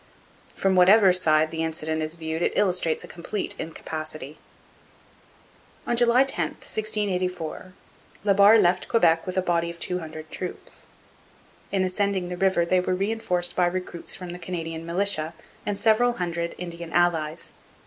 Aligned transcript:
From 0.55 0.73
whatever 0.73 1.13
side 1.13 1.51
the 1.51 1.61
incident 1.63 2.01
is 2.01 2.15
viewed 2.15 2.41
it 2.41 2.57
illustrates 2.57 3.03
a 3.03 3.07
complete 3.07 3.53
incapacity. 3.59 4.39
On 5.85 5.95
July 5.95 6.23
10, 6.23 6.53
1684, 6.55 7.73
La 8.23 8.33
Barre 8.33 8.57
left 8.59 8.87
Quebec 8.87 9.27
with 9.27 9.37
a 9.37 9.43
body 9.43 9.69
of 9.69 9.77
two 9.79 9.99
hundred 9.99 10.31
troops. 10.31 10.87
In 11.71 11.83
ascending 11.83 12.29
the 12.29 12.35
river 12.37 12.65
they 12.65 12.79
were 12.79 12.95
reinforced 12.95 13.55
by 13.55 13.67
recruits 13.67 14.15
from 14.15 14.31
the 14.31 14.39
Canadian 14.39 14.87
militia 14.87 15.35
and 15.67 15.77
several 15.77 16.13
hundred 16.13 16.55
Indian 16.57 16.91
allies. 16.91 17.53